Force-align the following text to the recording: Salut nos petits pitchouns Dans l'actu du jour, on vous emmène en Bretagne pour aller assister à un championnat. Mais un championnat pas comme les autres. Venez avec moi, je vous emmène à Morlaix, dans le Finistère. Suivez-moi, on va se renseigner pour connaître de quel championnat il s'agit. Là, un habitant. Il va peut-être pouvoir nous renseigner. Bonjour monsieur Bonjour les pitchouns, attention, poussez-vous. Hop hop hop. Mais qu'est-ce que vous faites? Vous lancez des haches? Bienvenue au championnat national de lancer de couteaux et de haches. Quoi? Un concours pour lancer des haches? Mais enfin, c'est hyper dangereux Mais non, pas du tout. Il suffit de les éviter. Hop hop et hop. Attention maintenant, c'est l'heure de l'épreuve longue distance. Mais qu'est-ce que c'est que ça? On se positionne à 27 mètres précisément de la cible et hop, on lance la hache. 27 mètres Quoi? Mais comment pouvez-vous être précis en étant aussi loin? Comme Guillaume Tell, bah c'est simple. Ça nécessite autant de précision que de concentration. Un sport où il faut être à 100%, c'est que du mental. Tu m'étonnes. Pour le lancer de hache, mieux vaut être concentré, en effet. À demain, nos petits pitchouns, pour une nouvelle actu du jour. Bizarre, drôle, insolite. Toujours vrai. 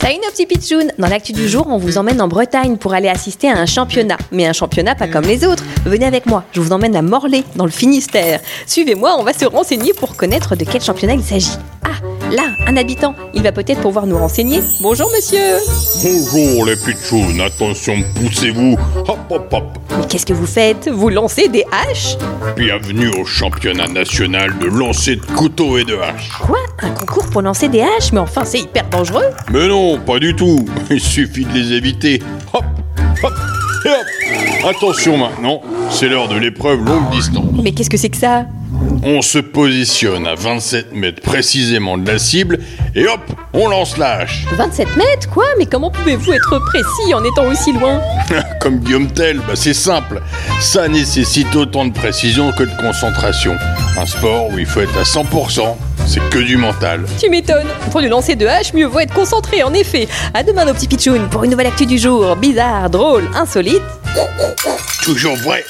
Salut 0.00 0.18
nos 0.22 0.30
petits 0.30 0.46
pitchouns 0.46 0.88
Dans 0.98 1.08
l'actu 1.08 1.32
du 1.32 1.46
jour, 1.48 1.66
on 1.68 1.76
vous 1.76 1.98
emmène 1.98 2.20
en 2.22 2.28
Bretagne 2.28 2.78
pour 2.78 2.94
aller 2.94 3.08
assister 3.08 3.50
à 3.50 3.58
un 3.58 3.66
championnat. 3.66 4.16
Mais 4.32 4.46
un 4.46 4.54
championnat 4.54 4.94
pas 4.94 5.06
comme 5.06 5.24
les 5.24 5.44
autres. 5.44 5.62
Venez 5.84 6.06
avec 6.06 6.24
moi, 6.24 6.44
je 6.52 6.60
vous 6.60 6.72
emmène 6.72 6.96
à 6.96 7.02
Morlaix, 7.02 7.44
dans 7.56 7.66
le 7.66 7.70
Finistère. 7.70 8.40
Suivez-moi, 8.66 9.16
on 9.18 9.22
va 9.22 9.34
se 9.34 9.44
renseigner 9.44 9.92
pour 9.92 10.16
connaître 10.16 10.56
de 10.56 10.64
quel 10.64 10.80
championnat 10.80 11.14
il 11.14 11.22
s'agit. 11.22 11.58
Là, 12.30 12.42
un 12.66 12.76
habitant. 12.76 13.14
Il 13.32 13.42
va 13.42 13.52
peut-être 13.52 13.80
pouvoir 13.80 14.06
nous 14.06 14.18
renseigner. 14.18 14.60
Bonjour 14.82 15.10
monsieur 15.14 15.56
Bonjour 16.02 16.66
les 16.66 16.76
pitchouns, 16.76 17.40
attention, 17.40 18.02
poussez-vous. 18.16 18.76
Hop 19.06 19.18
hop 19.30 19.48
hop. 19.52 19.64
Mais 19.98 20.06
qu'est-ce 20.06 20.26
que 20.26 20.34
vous 20.34 20.46
faites? 20.46 20.88
Vous 20.88 21.08
lancez 21.08 21.48
des 21.48 21.64
haches? 21.72 22.16
Bienvenue 22.56 23.08
au 23.18 23.24
championnat 23.24 23.86
national 23.88 24.58
de 24.58 24.66
lancer 24.66 25.16
de 25.16 25.24
couteaux 25.24 25.78
et 25.78 25.84
de 25.84 25.96
haches. 25.96 26.28
Quoi? 26.40 26.58
Un 26.82 26.90
concours 26.90 27.26
pour 27.30 27.40
lancer 27.40 27.68
des 27.68 27.80
haches? 27.80 28.12
Mais 28.12 28.20
enfin, 28.20 28.44
c'est 28.44 28.60
hyper 28.60 28.88
dangereux 28.90 29.30
Mais 29.50 29.66
non, 29.66 29.98
pas 29.98 30.18
du 30.18 30.34
tout. 30.36 30.66
Il 30.90 31.00
suffit 31.00 31.46
de 31.46 31.52
les 31.54 31.72
éviter. 31.72 32.22
Hop 32.52 32.64
hop 33.22 33.32
et 33.86 33.88
hop. 33.88 34.68
Attention 34.68 35.16
maintenant, 35.16 35.62
c'est 35.90 36.08
l'heure 36.08 36.28
de 36.28 36.36
l'épreuve 36.36 36.84
longue 36.84 37.08
distance. 37.10 37.44
Mais 37.62 37.72
qu'est-ce 37.72 37.90
que 37.90 37.96
c'est 37.96 38.10
que 38.10 38.16
ça? 38.18 38.44
On 39.02 39.22
se 39.22 39.38
positionne 39.38 40.26
à 40.26 40.34
27 40.34 40.92
mètres 40.92 41.22
précisément 41.22 41.96
de 41.96 42.06
la 42.06 42.18
cible 42.18 42.58
et 42.94 43.06
hop, 43.06 43.20
on 43.52 43.68
lance 43.68 43.96
la 43.96 44.16
hache. 44.18 44.44
27 44.52 44.96
mètres 44.96 45.28
Quoi? 45.30 45.44
Mais 45.58 45.66
comment 45.66 45.90
pouvez-vous 45.90 46.32
être 46.32 46.58
précis 46.66 47.14
en 47.14 47.24
étant 47.24 47.46
aussi 47.46 47.72
loin? 47.72 48.00
Comme 48.60 48.78
Guillaume 48.80 49.08
Tell, 49.08 49.38
bah 49.38 49.54
c'est 49.54 49.74
simple. 49.74 50.20
Ça 50.60 50.88
nécessite 50.88 51.54
autant 51.54 51.86
de 51.86 51.92
précision 51.92 52.52
que 52.52 52.64
de 52.64 52.76
concentration. 52.80 53.56
Un 53.98 54.06
sport 54.06 54.48
où 54.52 54.58
il 54.58 54.66
faut 54.66 54.80
être 54.80 54.96
à 54.98 55.02
100%, 55.02 55.76
c'est 56.06 56.20
que 56.30 56.38
du 56.38 56.56
mental. 56.56 57.04
Tu 57.20 57.28
m'étonnes. 57.30 57.68
Pour 57.90 58.00
le 58.00 58.08
lancer 58.08 58.36
de 58.36 58.46
hache, 58.46 58.72
mieux 58.74 58.86
vaut 58.86 59.00
être 59.00 59.14
concentré, 59.14 59.62
en 59.62 59.72
effet. 59.74 60.08
À 60.34 60.42
demain, 60.42 60.64
nos 60.64 60.74
petits 60.74 60.88
pitchouns, 60.88 61.28
pour 61.30 61.44
une 61.44 61.50
nouvelle 61.50 61.66
actu 61.68 61.86
du 61.86 61.98
jour. 61.98 62.36
Bizarre, 62.36 62.90
drôle, 62.90 63.24
insolite. 63.34 63.82
Toujours 65.02 65.36
vrai. 65.36 65.64